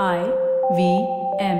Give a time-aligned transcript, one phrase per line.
[0.00, 0.20] I
[0.76, 0.82] V
[1.38, 1.58] M.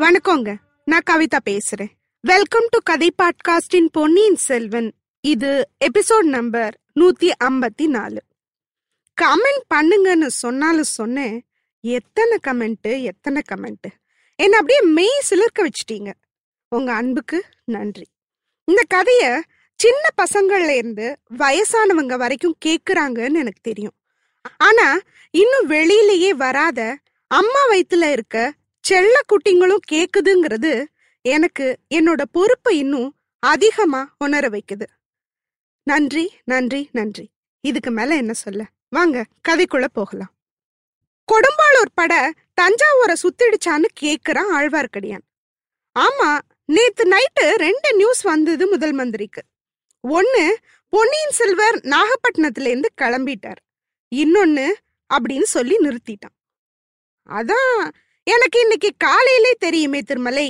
[0.00, 0.56] வணக்கங்க.
[0.84, 1.90] நான் கவிதா பேசுறேன்.
[2.20, 8.22] வெல்கம் டு கதை பாட்காஸ்டின் பொன்னியின் செல்வன் இது எபிசோட் நம்பர் நூத்தி ஐம்பத்தி நாலு.
[9.22, 11.46] கமெண்ட் பண்ணுங்கன்னு சொன்னாலும் சொன்னேன்.
[11.80, 13.92] எத்தனை கமெண்ட் எத்தனை கமெண்ட்
[14.36, 16.12] என்ன அப்படியே மெய் சிலிர்க்க வச்சிட்டீங்க.
[16.74, 18.06] உங்க அன்புக்கு நன்றி.
[18.64, 19.40] இந்த கதைய
[19.74, 23.96] சின்ன பசங்கள்ல இருந்து வயசானவங்க வரைக்கும் கேக்குறாங்கன்னு எனக்கு தெரியும்.
[24.58, 24.98] ஆனா
[25.30, 30.84] இன்னும் வெளியிலேயே வராத அம்மா வயித்துல இருக்க செல்ல குட்டிங்களும் கேக்குதுங்கிறது
[31.22, 34.86] எனக்கு என்னோட பொறுப்பை இன்னும் அதிகமா உணர வைக்குது.
[35.82, 37.30] நன்றி நன்றி நன்றி.
[37.60, 38.64] இதுக்கு மேல என்ன சொல்ல?
[38.88, 40.32] வாங்க கதைக்குள்ள போகலாம்.
[41.32, 45.26] கொடும்பாளூர் பட தஞ்சாவூரை சுத்திடுச்சான்னு கேக்குறான் ஆழ்வார்க்கடியான்.
[45.98, 49.42] ஆமா நேத்து நைட்டு ரெண்டு நியூஸ் வந்தது முதல் மந்திரிக்கு.
[50.04, 50.44] ஒன்னு
[50.88, 53.60] பொன்னியின் செல்வர் நாகப்பட்டினத்துல இருந்து கிளம்பிட்டார்.
[54.12, 54.66] இன்னொன்னு
[55.14, 56.36] அப்படின்னு சொல்லி நிறுத்திட்டான்.
[57.28, 57.76] அதான்
[58.26, 60.48] எனக்கு இன்னைக்கு காலையிலே தெரியுமே திருமலை.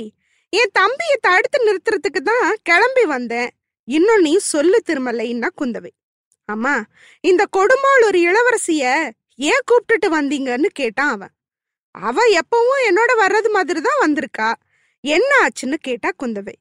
[0.49, 3.49] என் தம்பியை தடுத்து நிறுத்துறதுக்கு தான் கிளம்பி வந்தேன்.
[3.87, 5.91] இன்னும் நீ சொல்லு திருமலைன்னா குந்தவை.
[6.45, 6.83] அம்மா
[7.19, 8.83] இந்த கொடும்பாளூர் இளவரசிய
[9.35, 11.33] ஏன் கூப்பிட்டுட்டு வந்தீங்கன்னு கேட்டான் அவன்.
[11.91, 14.53] அவ எப்பவும் என்னோட வர்றது மாதிரி தான் வந்திருக்கா.
[15.03, 16.53] என்ன ஆச்சுன்னு கேட்டா குந்தவை.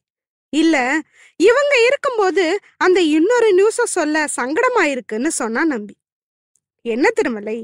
[0.53, 0.77] இல்ல
[1.37, 5.95] இவங்க இருக்கும்போது அந்த இன்னொரு நியூஸ சொல்ல சங்கடமா இருக்குன்னு சொன்னா நம்பி.
[6.85, 7.59] என்ன திருமலை?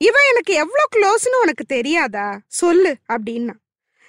[0.00, 2.38] இவன் எனக்கு எவ்வளோ க்ளோஸ்னு உனக்கு தெரியாதா?
[2.46, 3.54] சொல்லு அப்படின்னா.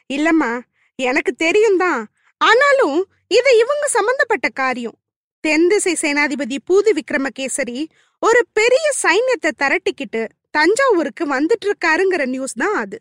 [0.10, 0.62] இல்லம்மா
[0.96, 2.02] எனக்கு தெரியும் தான்.
[2.38, 4.98] ஆனாலும் இது இவங்க சம்பந்தப்பட்ட காரியம்.
[5.42, 7.88] தென் திசை சேனாதிபதி பூதி விக்ரமகேசரி
[8.20, 12.98] ஒரு பெரிய சைன்யத்தை திரட்டிக்கிட்டு தஞ்சாவூருக்கு வந்துட்டு இருக்காருங்கிற நியூஸ் தான் அது.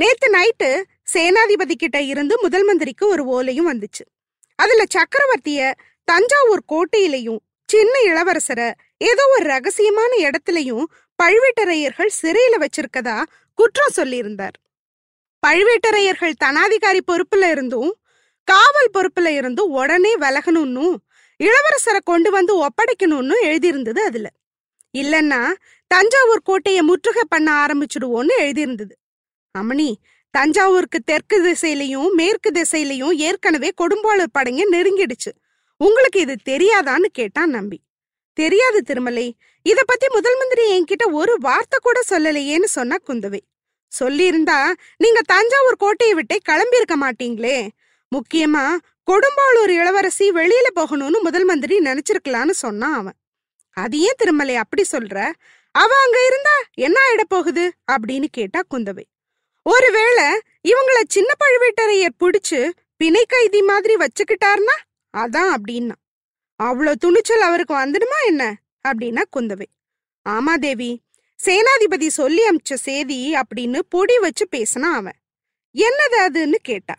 [0.00, 0.68] நேத்து நைட்டு
[1.12, 4.04] சேனாதிபதி கிட்ட இருந்து முதல் மந்திரிக்கு ஒரு ஓலையும் வந்துச்சு.
[4.56, 5.72] அதுல சக்கரவர்த்திய
[6.04, 10.84] தஞ்சாவூர் கோட்டையிலையும் சின்ன இளவரசரை ஏதோ ஒரு ரகசியமான இடத்துலயும்
[11.22, 13.16] பழுவேட்டரையர்கள் சிறையில வச்சிருக்கதா
[13.58, 14.56] குற்றம் சொல்லியிருந்தார்.
[15.46, 17.90] பழுவேட்டரையர்கள் தனாதிகாரி பொறுப்புல இருந்தும்
[18.48, 20.86] காவல் பொறுப்புல இருந்தும் உடனே விலகணும்னு
[21.40, 24.30] இளவரசரை கொண்டு வந்து ஒப்படைக்கணும்னு எழுதியிருந்தது அதுல.
[24.98, 25.42] இல்லன்னா
[25.86, 28.94] தஞ்சாவூர் கோட்டையை முற்றுகை பண்ண ஆரம்பிச்சிடுவோன்னு எழுதியிருந்தது.
[29.60, 29.90] அமணி
[30.30, 35.30] தஞ்சாவூருக்கு தெற்கு திசையிலையும் மேற்கு திசையிலையும் ஏற்கனவே கொடும்பாளூர் படைங்க நெருங்கிடுச்சு.
[35.76, 37.78] உங்களுக்கு இது தெரியாதான்னு கேட்டான் நம்பி.
[38.32, 43.40] தெரியாது திருமலை இத பத்தி முதல் மந்திரி என்கிட்ட ஒரு வார்த்தை கூட சொல்லலையேன்னு சொன்னா குந்தவை.
[43.92, 44.58] சொல்லியிருந்தா
[44.96, 47.68] நீங்க தஞ்சாவூர் கோட்டையை விட்டே கிளம்பியிருக்க மாட்டீங்களே.
[48.12, 48.64] முக்கியமா
[49.10, 53.18] கொடும்பாளூர் இளவரசி வெளியில போகணும்னு முதல் மந்திரி நினைச்சிருக்கலான்னு சொன்னான் அவன்.
[53.76, 55.32] அது ஏன் திருமலை அப்படி சொல்ற?
[55.70, 57.72] அவ அங்க இருந்தா என்ன ஆயிட போகுது?
[57.92, 59.04] அப்படின்னு கேட்டா குந்தவை.
[59.70, 60.26] ஒருவேளை
[60.68, 62.60] இவங்கள சின்ன பழுவேட்டரையர் புடிச்சு
[62.96, 64.76] பிணை கைதி மாதிரி வச்சுக்கிட்டார்னா?
[65.16, 65.96] அதான் அப்படின்னா.
[66.62, 68.42] அவ்வளோ துணிச்சல் அவருக்கு வந்துடுமா என்ன?
[68.88, 69.68] அப்படின்னா குந்தவை.
[70.28, 70.90] ஆமா தேவி
[71.38, 75.18] சேனாதிபதி சொல்லி அமிச்ச சேதி அப்படின்னு பொடி வச்சு பேசினா அவன்.
[75.74, 76.96] என்னது அதுன்னு கேட்டா.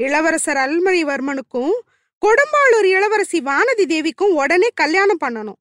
[0.00, 1.74] இளவரசர் அல்மொழிவர்மனுக்கும்
[2.22, 5.60] கொடும்பாளூர் இளவரசி வானதி தேவிக்கும் உடனே கல்யாணம் பண்ணணும்.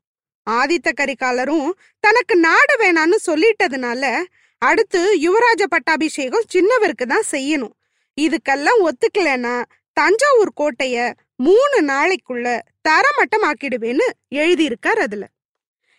[0.50, 4.24] ஆதித்த கரிகாலரும் தனக்கு நாடு வேணான்னு சொல்லிட்டதுனால
[4.62, 7.74] அடுத்து யுவராஜ பட்டாபிஷேகம் சின்னவருக்கு தான் செய்யணும்.
[8.18, 12.48] இதுக்கெல்லாம் ஒத்துக்கலைன்னா தஞ்சாவூர் கோட்டைய மூணு நாளைக்குள்ள
[12.88, 15.26] தரமட்டம் ஆக்கிடுவேன்னு எழுதியிருக்கார் அதுல.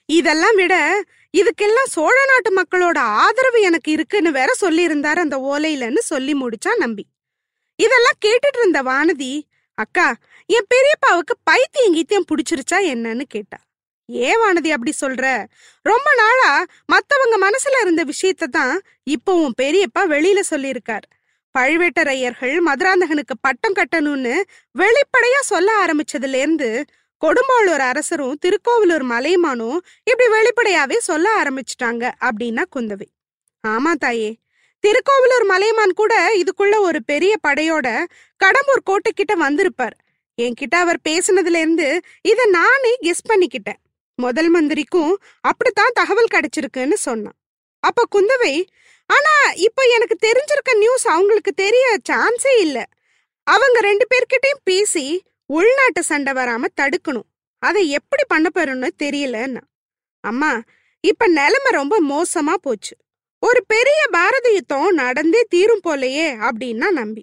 [0.08, 1.02] இதெல்லாம் விட
[1.34, 7.04] இதுக்கெல்லாம் சோழ நாட்டு மக்களோட ஆதரவு எனக்கு இருக்குன்னு வேற சொல்லியிருந்தார் அந்த ஓலையிலன்னு சொல்லி முடிச்சா நம்பி.
[7.78, 9.32] இதெல்லாம் கேட்டுட்டு இருந்த வானதி
[9.74, 10.14] அக்கா
[10.46, 13.58] என் பெரியப்பாவுக்கு பைத்தியம் கீத்தியம் பிடிச்சிருச்சா என்னன்னு கேட்டா
[14.08, 15.24] ஏன் வானதி அப்படி சொல்ற?
[15.82, 16.50] ரொம்ப நாளா
[16.84, 18.74] மத்தவங்க மனசுல இருந்த விஷயத்த தான்
[19.04, 21.06] இப்போ உன் பெரியப்பா வெளியில சொல்லியிருக்கார்.
[21.54, 24.34] பழுவேட்டரையர்கள் மதுராந்தகனுக்கு பட்டம் கட்டணும்னு
[24.74, 26.70] வெளிப்படையா சொல்ல ஆரம்பிச்சதுல இருந்து
[27.22, 33.08] கொடும்பாளூர் அரசரும் திருக்கோவிலூர் மலைமானும் இப்படி வெளிப்படையாவே சொல்ல ஆரம்பிச்சிட்டாங்க அப்படின்னா குந்தவை.
[33.64, 34.30] ஆமா தாயே
[34.84, 37.86] திருக்கோவிலூர் மலைமான் கூட இதுக்குள்ள ஒரு பெரிய படையோட
[38.40, 39.96] கடம்பூர் கோட்டைக்கிட்ட வந்திருப்பார்.
[40.38, 43.80] என்கிட்ட அவர் பேசுனதுல இருந்து இதை நானே கெஸ் பண்ணிக்கிட்டேன்.
[44.18, 47.36] முதல் மந்திரிக்கும் அப்படித்தான் தகவல் கிடைச்சிருக்குன்னு சொன்னான்.
[47.83, 48.54] அப்ப குந்தவை
[49.10, 49.34] ஆனா
[49.66, 52.78] இப்ப எனக்கு தெரிஞ்சிருக்க நியூஸ் அவங்களுக்கு தெரிய சான்ஸே இல்ல.
[53.47, 55.04] அவங்க ரெண்டு பேர்கிட்டயும் பேசி
[55.47, 57.28] உள்நாட்டு சண்டை வராம தடுக்கணும்.
[57.63, 59.63] அதை எப்படி பண்ண போறோம்னு தெரியலன்னா.
[60.24, 60.53] அம்மா
[61.04, 62.95] இப்ப நிலைமை ரொம்ப மோசமா போச்சு.
[63.42, 67.22] ஒரு பெரிய பாரத யுத்தம் நடந்தே தீரும் போலையே அப்படின்னா நம்பி.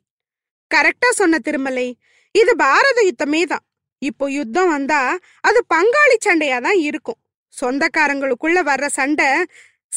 [0.72, 1.88] கரெக்டா சொன்ன திருமலை
[2.32, 3.66] இது பாரத யுத்தமே தான்.
[4.10, 5.02] இப்போ யுத்தம் வந்தா
[5.48, 7.20] அது பங்காளி சண்டையா தான் இருக்கும்.
[7.54, 9.28] சொந்தக்காரங்களுக்குள்ள வர்ற சண்டை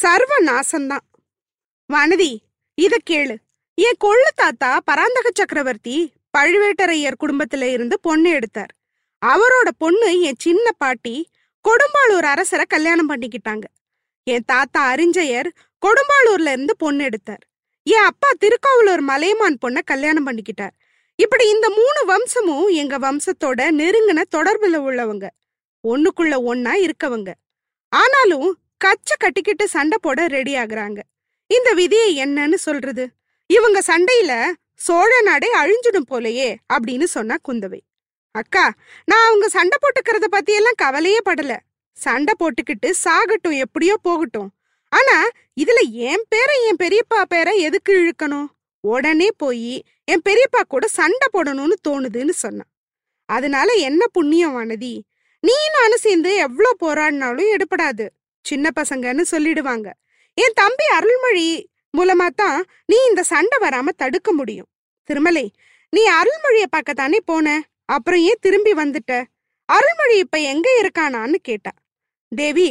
[0.02, 1.04] சர்வ நாசம்தான்
[1.90, 2.32] வனதி
[2.78, 3.36] இத கேளு.
[3.78, 5.96] என் கொள்ளு தாத்தா பராந்தக சக்கரவர்த்தி
[6.36, 8.72] பழுவேட்டரையர் குடும்பத்துல இருந்து பொண்ணு எடுத்தார்.
[9.22, 11.16] அவரோட பொண்ணு என் சின்ன பாட்டி
[11.64, 13.66] கொடும்பாளூர் அரசரை கல்யாணம் பண்ணிக்கிட்டாங்க.
[14.26, 15.48] என் தாத்தா அறிஞ்சயர்
[15.82, 17.42] கொடும்பாளூர்ல இருந்து பொண்ணு எடுத்தார்.
[17.86, 20.74] என் அப்பா திருக்கோவலூர் மலையமான் பொண்ண கல்யாணம் பண்ணிக்கிட்டார்.
[21.16, 25.26] இப்படி இந்த மூணு வம்சமும் எங்க வம்சத்தோட நெருங்கின தொடர்புல உள்ளவங்க.
[25.88, 27.32] ஒண்ணுக்குள்ள ஒன்னா இருக்கவங்க.
[27.88, 30.98] ஆனாலும் கச்ச கட்டிக்கிட்டு சண்டை போட ரெடி ஆகுறாங்க.
[31.46, 33.08] இந்த விதியை என்னன்னு சொல்றது?
[33.46, 37.80] இவங்க சண்டையில சோழ நாடே அழிஞ்சிடும் போலயே அப்படின்னு சொன்னா குந்தவை.
[38.30, 38.72] அக்கா
[39.04, 41.56] நான் அவங்க சண்டை போட்டுக்கிறத பத்தி எல்லாம் கவலையே படல.
[41.92, 44.50] சண்டை போட்டுக்கிட்டு சாகட்டும் எப்படியோ போகட்டும்.
[44.88, 45.28] ஆனா
[45.60, 48.46] இதுல என் பேரை என் பெரியப்பா பேரை எதுக்கு இழுக்கணும்?
[48.92, 49.72] உடனே போய்
[50.04, 52.70] என் பெரியப்பா கூட சண்டை போடணும்னு தோணுதுன்னு சொன்னான்.
[53.28, 54.94] அதனால என்ன புண்ணியம் வானதி?
[55.44, 58.04] நீ நானும் சேர்ந்து எவ்வளோ போராடினாலும் எடுப்படாது
[58.44, 59.88] சின்ன பசங்கன்னு சொல்லிடுவாங்க.
[60.38, 61.48] என் தம்பி அருள்மொழி
[61.98, 62.58] மூலமா தான்
[62.90, 64.68] நீ இந்த சண்டை வராம தடுக்க முடியும்.
[65.08, 65.46] திருமலை
[65.92, 67.46] நீ அருள்மொழிய பார்க்கத்தானே போன?
[67.94, 69.12] அப்புறம் ஏன் திரும்பி வந்துட்ட?
[69.68, 71.72] அருள்மொழி இப்ப எங்க இருக்கானான்னு கேட்டா.
[72.32, 72.68] தேவி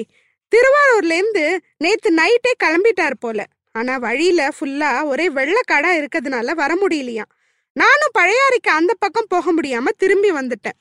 [0.51, 1.45] திருவாரூர்ல இருந்து
[1.77, 3.39] நேத்து நைட்டே கிளம்பிட்டார் போல.
[3.77, 7.31] ஆனா வழியில ஃபுல்லா ஒரே வெள்ளக்காடா இருக்கிறதுனால வர முடியலையாம்
[7.73, 10.77] நானும் பழையாறைக்கு அந்த பக்கம் போக முடியாம திரும்பி வந்துட்டேன்.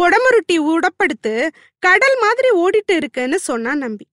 [0.00, 1.48] கொடமுருட்டி உடப்படுத்து
[1.78, 4.06] கடல் மாதிரி ஓடிட்டு இருக்குன்னு சொன்னா நம்பி.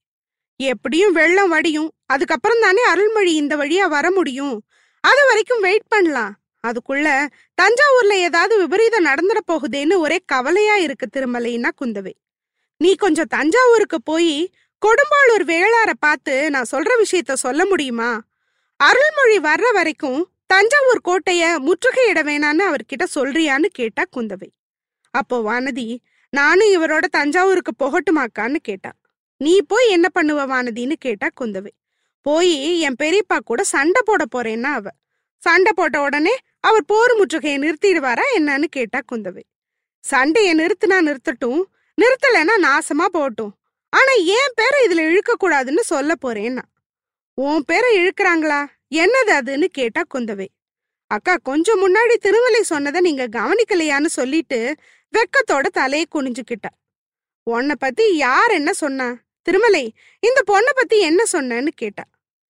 [0.56, 1.92] எப்படியும் வெள்ளம் வடியும்.
[2.06, 4.56] அதுக்கப்புறம் தானே அருள்மொழி இந்த வழியா வர முடியும்.
[5.04, 6.34] அது வரைக்கும் வெயிட் பண்ணலாம்.
[6.68, 7.28] அதுக்குள்ள
[7.62, 12.14] தஞ்சாவூர்ல ஏதாவது விபரீதம் நடந்துட போகுதேன்னு ஒரே கவலையா இருக்கு திருமலைன்னா குந்தவை.
[12.78, 14.52] நீ கொஞ்சம் தஞ்சாவூருக்கு போய்
[14.86, 18.22] கொடும்பாளூர் வேளார பார்த்து நான் சொல்ற விஷயத்த சொல்ல முடியுமா?
[18.76, 24.50] அருள்மொழி வர்ற வரைக்கும் தஞ்சாவூர் கோட்டைய முற்றுகையிட வேணான்னு அவர்கிட்ட சொல்றியான்னு கேட்டா குந்தவை.
[25.12, 25.98] அப்போ வானதி
[26.30, 28.92] நானும் இவரோட தஞ்சாவூருக்கு போகட்டுமாக்கான்னு கேட்டா.
[29.38, 31.72] நீ போய் என்ன பண்ணுவ வானதின்னு கேட்டா குந்தவை.
[32.22, 34.88] போய் என் பெரியப்பா கூட சண்டை போட போறேன்னா அவ.
[35.38, 39.44] சண்டை போட்ட உடனே அவர் போர் முற்றுகையை நிறுத்திடுவாரா என்னன்னு கேட்டா குந்தவை.
[40.00, 41.62] சண்டையை நிறுத்தினா நிறுத்தட்டும்
[41.98, 43.59] நிறுத்தலைன்னா நாசமா போகட்டும்.
[43.90, 46.62] ஆனா என் பேரை இதுல இழுக்க கூடாதுன்னு சொல்ல போறேன்னா.
[47.34, 48.66] உன் பேரை இழுக்கிறாங்களா?
[48.96, 50.48] என்னது அதுன்னு கேட்டா குந்தவை.
[51.08, 54.76] அக்கா கொஞ்சம் முன்னாடி திருமலை சொன்னதை நீங்க கவனிக்கலையான்னு சொல்லிட்டு
[55.14, 56.72] வெக்கத்தோட தலையை குனிஞ்சுக்கிட்டா.
[57.44, 59.16] உன்னை பத்தி யார் என்ன சொன்னா?
[59.42, 62.04] திருமலை இந்த பொண்ணை பத்தி என்ன சொன்னேன்னு கேட்டா.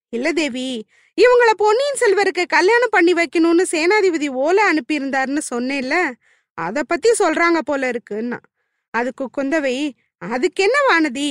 [0.10, 0.86] இல்ல தேவி
[1.18, 6.12] இவங்கள பொன்னியின் செல்வருக்கு கல்யாணம் பண்ணி வைக்கணும்னு சேனாதிபதி ஓலை அனுப்பியிருந்தாருன்னு சொன்னேன்ல
[6.54, 8.40] அத பத்தி சொல்றாங்க போல இருக்குன்னா.
[8.90, 11.30] அதுக்கு குந்தவை அதுக்கு என்ன வானதி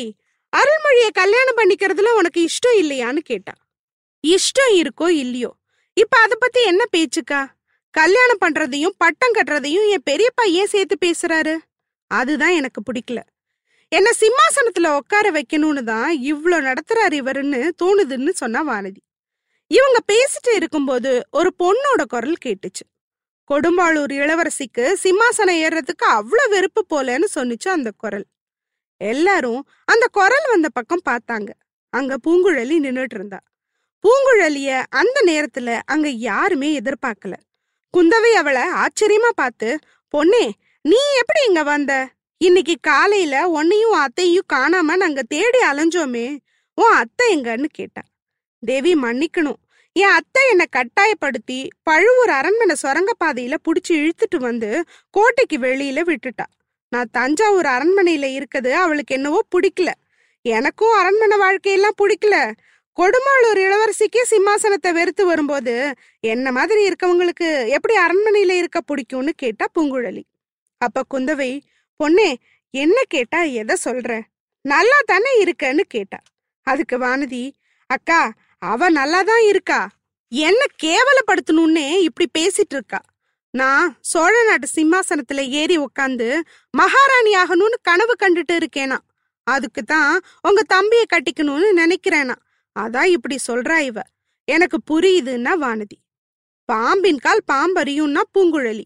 [0.53, 3.55] அருள்மொழிய கல்யாணம் பண்ணிக்கிறதுல உனக்கு இஷ்டம் இல்லையான்னு கேட்டா.
[4.25, 5.51] இஷ்டம் இருக்கோ இல்லையோ?
[5.97, 7.41] இப்ப அத பத்தி என்ன பேச்சுக்கா?
[7.95, 11.55] கல்யாணம் பண்றதையும் பட்டம் கட்டுறதையும் என் பெரியப்பா ஏன் சேர்த்து பேசுறாரு?
[12.11, 13.21] அதுதான் எனக்கு பிடிக்கல.
[13.93, 19.01] என்ன சிம்மாசனத்துல உட்கார வைக்கணும்னு தான் இவ்ளோ நடத்துறாரு இவருன்னு தோணுதுன்னு சொன்னா வானதி.
[19.71, 22.85] இவங்க பேசிட்டு இருக்கும்போது ஒரு பொண்ணோட குரல் கேட்டுச்சு.
[23.51, 28.27] கொடும்பாளூர் இளவரசிக்கு சிம்மாசனம் ஏறுறதுக்கு அவ்வளோ வெறுப்பு போலன்னு சொன்னிச்சு அந்த குரல்.
[29.01, 31.51] எல்லாரும் அந்த குரல் வந்த பக்கம் பார்த்தாங்க.
[31.93, 33.41] அங்க பூங்குழலி நின்னுட்டு இருந்தா
[34.05, 37.35] பூங்குழலிய அந்த நேரத்துல அங்க யாருமே எதிர்பார்க்கல.
[37.95, 39.69] குந்தவை அவளை ஆச்சரியமா பார்த்து
[40.15, 40.45] பொண்ணே
[40.85, 41.93] நீ எப்படி இங்க வந்த?
[42.41, 46.27] இன்னைக்கு காலையில உன்னையும் அத்தையும் காணாம நாங்க தேடி அலைஞ்சோமே
[46.79, 48.03] உன் அத்தை எங்கன்னு கேட்டா.
[48.63, 49.61] தேவி மன்னிக்கணும்.
[49.93, 54.71] என் அத்தை என்னை கட்டாயப்படுத்தி பழுவூர் அரண்மனை சுரங்க பாதையில புடிச்சு இழுத்துட்டு வந்து
[55.11, 56.47] கோட்டைக்கு வெளியில விட்டுட்டா.
[56.93, 59.91] நான் தஞ்சாவூர் அரண்மனையில இருக்குது அவளுக்கு என்னவோ பிடிக்கல.
[60.43, 62.37] எனக்கும் அரண்மனை வாழ்க்கையெல்லாம் பிடிக்கல.
[62.99, 70.23] கொடுமாளூர் இளவரசிக்கே சிம்மாசனத்தை வெறுத்து வரும்போது என்ன மாதிரி இருக்கவங்களுக்கு எப்படி அரண்மனையில இருக்க பிடிக்கும்னு கேட்டா பூங்குழலி.
[70.81, 71.51] அப்ப குந்தவை
[72.01, 72.31] பொண்ணே
[72.71, 74.21] என்ன கேட்டா எதை சொல்ற?
[74.65, 76.19] நல்லா தானே இருக்கன்னு கேட்டா.
[76.63, 77.45] அதுக்கு வானதி
[77.87, 79.89] அக்கா அவ நல்லா தான் இருக்கா.
[80.33, 83.01] என்ன கேவலப்படுத்தணும்னே இப்படி பேசிட்டு இருக்கா.
[83.51, 86.41] நான் சோழ நாட்டு சிம்மாசனத்துல ஏறி உக்காந்து
[86.71, 88.99] மகாராணி ஆகணும்னு கனவு கண்டுட்டு இருக்கேனா.
[89.43, 92.35] அதுக்கு தான் உங்க தம்பிய கட்டிக்கணும்னு நினைக்கிறேனா.
[92.81, 94.01] அதான் இப்படி சொல்றா இவ.
[94.45, 95.99] எனக்கு புரியுதுன்னா வானதி.
[96.65, 98.85] பாம்பின் கால் பாம்பறியும்னா பூங்குழலி.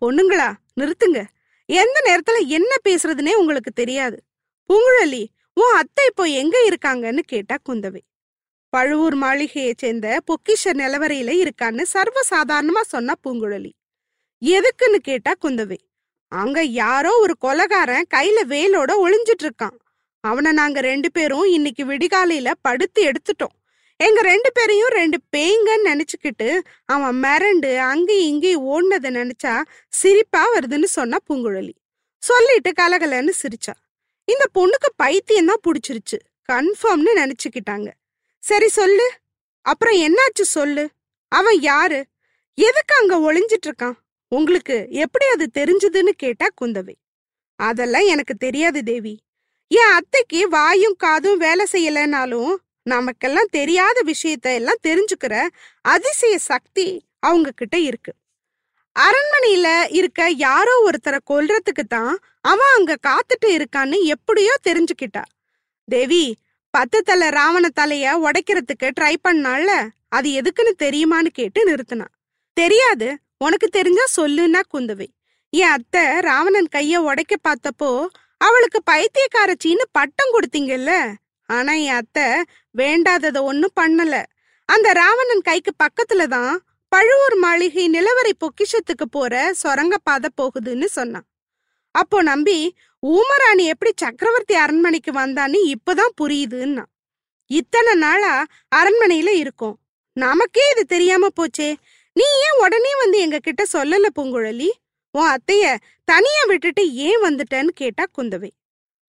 [0.00, 1.24] பொண்ணுங்களா நிறுத்துங்க.
[1.66, 4.24] எந்த நேரத்துல என்ன பேசுறதுனே உங்களுக்கு தெரியாது.
[4.68, 8.00] பூங்குழலி உன் அத்தை இப்போ எங்க இருக்காங்கன்னு கேட்டா குந்தவை.
[8.68, 13.72] பழுவூர் மாளிகையை சேர்ந்த பொக்கிஷ நிலவரையில இருக்கான்னு சர்வ சாதாரணமா சொன்னா பூங்குழலி.
[14.52, 15.78] எதுக்குன்னு கேட்டா குந்தவை.
[16.28, 19.76] அங்க யாரோ ஒரு கொலகாரன் கையில வேலோட ஒளிஞ்சிட்டு இருக்கான்
[20.20, 23.54] அவனை நாங்க ரெண்டு பேரும் இன்னைக்கு விடிகாலையில படுத்து எடுத்துட்டோம்.
[23.96, 31.16] எங்க ரெண்டு பேரையும் ரெண்டு பேய்ங்கன்னு நினைச்சுக்கிட்டு அவன் மிரண்டு அங்கேயும் இங்கேயும் ஓடினதை நினைச்சா சிரிப்பா வருதுன்னு சொன்னா
[31.28, 31.74] பூங்குழலி.
[32.22, 33.74] சொல்லிட்டு கலகலன்னு சிரிச்சா.
[34.28, 36.18] இந்த பொண்ணுக்கு பைத்தியம் தான் பிடிச்சிருச்சு.
[36.52, 37.88] கன்ஃபார்ம்னு நினைச்சுக்கிட்டாங்க.
[38.38, 39.10] சரி சொல்லு.
[39.62, 40.88] அப்புறம் என்னாச்சு சொல்லு.
[41.28, 42.04] அவன் யாரு?
[42.54, 43.96] எதுக்கு அங்க ஒளிஞ்சிட்டு இருக்கான்
[44.36, 46.94] உங்களுக்கு எப்படி அது தெரிஞ்சதுன்னு கேட்டா குந்தவை.
[47.60, 49.14] அதெல்லாம் எனக்கு தெரியாது தேவி.
[49.70, 55.34] என் அத்தைக்கு வாயும் காதும் வேலை செய்யலைனாலும் நமக்கெல்லாம் தெரியாத விஷயத்த எல்லாம் தெரிஞ்சுக்கிற
[55.84, 56.86] அதிசய சக்தி
[57.18, 58.12] அவங்க கிட்ட இருக்கு.
[58.96, 65.24] அரண்மனையில இருக்க யாரோ ஒருத்தரை கொல்றதுக்கு தான் அவன் அங்க காத்துட்டு இருக்கான்னு எப்படியோ தெரிஞ்சுக்கிட்டா.
[65.88, 66.24] தேவி
[66.74, 69.70] பத்து தலை ராவண தலைய உடைக்கிறதுக்கு ட்ரை பண்ணால
[70.08, 72.14] அது எதுக்குன்னு தெரியுமான்னு கேட்டு நிறுத்தினான்
[72.56, 73.08] தெரியாது.
[73.40, 75.08] உனக்கு தெரிஞ்சா சொல்லுன்னா குந்தவை
[75.52, 77.90] என் அத்தை ராவணன் கைய உடைக்க பார்த்தப்போ
[78.40, 80.92] அவளுக்கு பைத்தியக்காரச்சின்னு பட்டம் கொடுத்தீங்கல்ல?
[81.48, 82.26] ஆனா என் அத்தை
[82.74, 84.14] வேண்டாதத ஒன்னும் பண்ணல.
[84.68, 86.54] அந்த ராவணன் கைக்கு பக்கத்துல தான்
[86.92, 91.26] பழுவூர் மாளிகை நிலவரை பொக்கிஷத்துக்கு போற சொரங்க பாதை போகுதுன்னு சொன்னான்.
[91.94, 92.58] அப்போ நம்பி
[93.02, 96.84] ஊமராணி எப்படி சக்கரவர்த்தி அரண்மனைக்கு வந்தான்னு இப்பதான் புரியுதுன்னா
[97.50, 98.34] இத்தனை நாளா
[98.76, 99.76] அரண்மனையில இருக்கோம்.
[100.16, 101.68] நமக்கே இது தெரியாம போச்சே.
[102.16, 104.70] நீ ஏன் உடனே வந்து எங்க கிட்ட சொல்லல பூங்குழலி?
[105.14, 105.64] உன் அத்தைய
[106.04, 108.50] தனியா விட்டுட்டு ஏன் வந்துட்டேன்னு கேட்டா குந்தவை.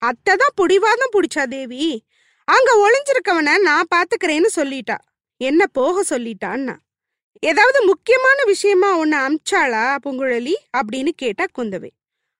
[0.02, 1.86] அத்தை தான் புடிவாதம் புடிச்சா தேவி.
[2.48, 4.96] அங்க ஒளிஞ்சிருக்கவன நான் பாத்துக்கிறேன்னு சொல்லிட்டா.
[5.40, 6.76] என்ன போக சொல்லிட்டான்னா?
[7.42, 10.54] ஏதாவது முக்கியமான விஷயமா உன்னை அமிச்சாளா பூங்குழலி?
[10.76, 11.90] அப்படின்னு கேட்டா குந்தவை.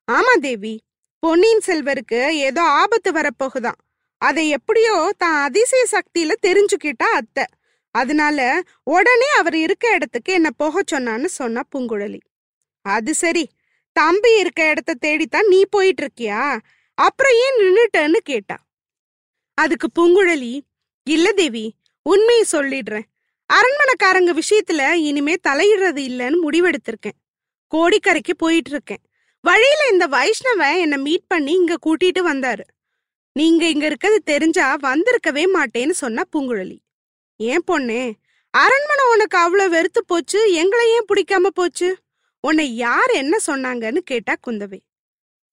[0.09, 0.75] ஆமா தேவி
[1.23, 3.79] பொன்னியின் செல்வருக்கு ஏதோ ஆபத்து வரப்போகுதான்.
[4.21, 7.45] அதை எப்படியோ தான் அதிசய சக்தியில தெரிஞ்சுக்கிட்டா அத்தை.
[7.94, 12.20] அதனால உடனே அவர் இருக்க இடத்துக்கு என்ன போக சொன்னான்னு சொன்னா பூங்குழலி.
[12.85, 13.44] அது சரி
[13.97, 16.59] தம்பி இருக்க இடத்த தேடித்தான் நீ போயிட்டு இருக்கியா
[16.99, 18.56] அப்புறம் ஏன் நின்னுட்டன்னு கேட்டா.
[19.59, 20.61] அதுக்கு பூங்குழலி
[21.06, 21.64] இல்ல தேவி
[22.02, 23.06] உண்மையை சொல்லிடுறேன்.
[23.50, 27.18] அரண்மனைக்காரங்க விஷயத்துல இனிமே தலையிடுறது இல்லைன்னு முடிவெடுத்திருக்கேன்.
[27.73, 29.02] கோடிக்கரைக்கு போயிட்டு இருக்கேன்
[29.44, 32.64] வழியில இந்த வைஷ்ணவன் என்னை மீட் பண்ணி இங்க கூட்டிட்டு வந்தாரு.
[33.37, 36.78] நீங்க இங்க இருக்கிறது தெரிஞ்சா வந்திருக்கவே மாட்டேன்னு சொன்னா பூங்குழலி.
[37.42, 38.02] ஏன் பொண்ணே?
[38.54, 41.97] அரண்மனை உனக்கு அவ்வளோ வெறுத்து போச்சு எங்களை ஏன் பிடிக்காம போச்சு?
[42.40, 44.80] உன்னை யார் என்ன சொன்னாங்கன்னு கேட்டா குந்தவை.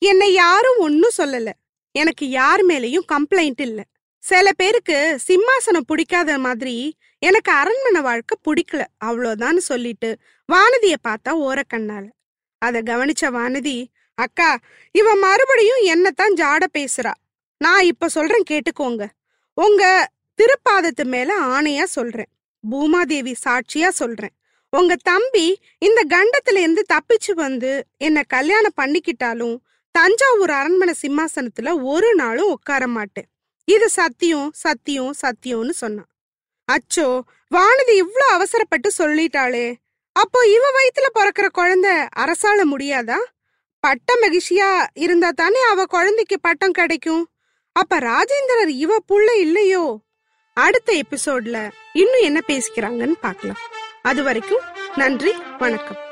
[0.01, 1.50] என்னை யாரும் ஒன்னும் சொல்லல.
[1.91, 3.84] எனக்கு யார் மேலயும் கம்ப்ளைண்ட் இல்ல.
[4.24, 6.75] சில பேருக்கு சிம்மாசனம் பிடிக்காத மாதிரி
[7.20, 10.10] எனக்கு அரண்மனை வாழ்க்கை பிடிக்கல அவ்வளோதான்னு சொல்லிட்டு
[10.50, 12.06] வானதிய பார்த்தா ஓரக்கண்ணால.
[12.58, 13.77] அத கவனிச்ச வானதி
[14.17, 14.60] அக்கா
[14.91, 17.13] இவ மறுபடியும் என்னத்தான் ஜாட பேசுறா?
[17.58, 19.03] நான் இப்ப சொல்றேன் கேட்டுக்கோங்க.
[19.53, 19.84] உங்க
[20.39, 22.29] திருப்பாதத்து மேல ஆணையா சொல்றேன்.
[22.63, 24.34] பூமாதேவி சாட்சியா சொல்றேன்.
[24.74, 25.46] உங்க தம்பி
[25.77, 29.56] இந்த கண்டத்துல இருந்து தப்பிச்சு வந்து என்ன கல்யாணம் பண்ணிக்கிட்டாலும்
[29.96, 33.27] தஞ்சாவூர் அரண்மனை சிம்மாசனத்துல ஒரு நாளும் உட்கார மாட்டேன்.
[33.67, 36.10] இது சத்தியம் சத்தியம் சத்தியம்னு சொன்னான்
[36.70, 37.08] அச்சோ
[37.51, 39.67] வானதி இவ்ளோ அவசரப்பட்டு சொல்லிட்டாளே.
[40.15, 43.20] அப்போ இவ வயித்துல பிறக்கிற குழந்தை அரசால முடியாதா?
[43.84, 47.24] பட்ட மகிழ்ச்சியா இருந்தா தானே அவ குழந்தைக்கு பட்டம் கிடைக்கும்.
[47.75, 49.84] அப்ப ராஜேந்திரர் இவ புள்ள இல்லையோ?
[50.58, 53.58] அடுத்த எபிசோட்ல இன்னும் என்ன பேசிக்கிறாங்கன்னு பார்க்கலாம்.
[54.02, 54.64] அது வரைக்கும்
[54.96, 56.07] நன்றி வணக்கம்.